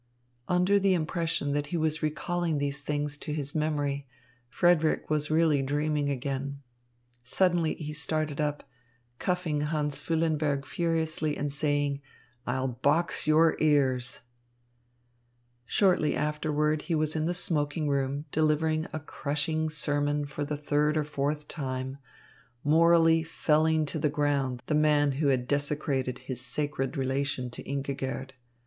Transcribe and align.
Under 0.47 0.79
the 0.79 0.95
impression 0.95 1.51
that 1.51 1.67
he 1.67 1.77
was 1.77 2.01
recalling 2.01 2.57
these 2.57 2.81
things 2.81 3.19
to 3.19 3.33
his 3.33 3.53
memory, 3.53 4.07
Frederick 4.49 5.11
was 5.11 5.29
really 5.29 5.61
dreaming 5.61 6.09
again. 6.09 6.63
Suddenly 7.23 7.75
he 7.75 7.93
started 7.93 8.41
up, 8.41 8.67
cuffing 9.19 9.61
Hans 9.61 9.99
Füllenberg 9.99 10.65
furiously 10.65 11.37
and 11.37 11.51
saying: 11.51 12.01
"I'll 12.47 12.69
box 12.69 13.27
your 13.27 13.55
ears." 13.59 14.21
Shortly 15.67 16.15
afterward 16.15 16.81
he 16.81 16.95
was 16.95 17.15
in 17.15 17.25
the 17.25 17.35
smoking 17.35 17.87
room 17.87 18.25
delivering 18.31 18.87
a 18.91 18.99
crushing 18.99 19.69
sermon 19.69 20.25
for 20.25 20.43
the 20.43 20.57
third 20.57 20.97
or 20.97 21.03
fourth 21.03 21.47
time, 21.47 21.99
morally 22.63 23.21
felling 23.21 23.85
to 23.85 23.99
the 23.99 24.09
ground 24.09 24.63
the 24.65 24.73
man 24.73 25.11
who 25.11 25.27
had 25.27 25.47
desecrated 25.47 26.17
his 26.25 26.41
sacred 26.41 26.97
relation 26.97 27.51
to 27.51 27.61
Ingigerd. 27.69 28.31